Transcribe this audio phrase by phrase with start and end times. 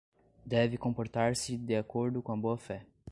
[0.43, 2.87] deve comportar-se de acordo com a boa-fé